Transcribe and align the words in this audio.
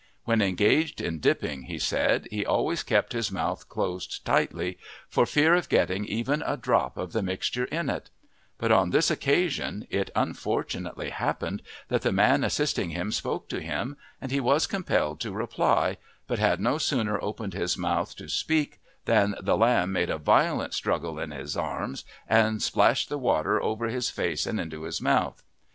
When 0.25 0.41
engaged 0.41 0.99
in 0.99 1.19
dipping, 1.19 1.65
he 1.65 1.77
said, 1.77 2.27
he 2.31 2.43
always 2.43 2.81
kept 2.81 3.13
his 3.13 3.31
mouth 3.31 3.69
closed 3.69 4.25
tightly 4.25 4.79
for 5.07 5.27
fear 5.27 5.53
of 5.53 5.69
getting 5.69 6.05
even 6.05 6.41
a 6.43 6.57
drop 6.57 6.97
of 6.97 7.13
the 7.13 7.21
mixture 7.21 7.65
in 7.65 7.87
it, 7.87 8.09
but 8.57 8.71
on 8.71 8.89
this 8.89 9.11
occasion 9.11 9.85
it 9.91 10.09
unfortunately 10.15 11.11
happened 11.11 11.61
that 11.89 12.01
the 12.01 12.11
man 12.11 12.43
assisting 12.43 12.89
him 12.89 13.11
spoke 13.11 13.47
to 13.49 13.61
him 13.61 13.95
and 14.19 14.31
he 14.31 14.39
was 14.39 14.65
compelled 14.65 15.19
to 15.19 15.31
reply, 15.33 15.97
but 16.25 16.39
had 16.39 16.59
no 16.59 16.79
sooner 16.79 17.23
opened 17.23 17.53
his 17.53 17.77
mouth 17.77 18.15
to 18.15 18.27
speak 18.27 18.79
than 19.05 19.35
the 19.39 19.55
lamb 19.55 19.91
made 19.91 20.09
a 20.09 20.17
violent 20.17 20.73
struggle 20.73 21.19
in 21.19 21.29
his 21.29 21.55
arms 21.55 22.05
and 22.27 22.63
splashed 22.63 23.07
the 23.07 23.19
water 23.19 23.61
over 23.61 23.85
his 23.85 24.09
face 24.09 24.47
and 24.47 24.59
into 24.59 24.81
his 24.81 24.99
mouth. 24.99 25.43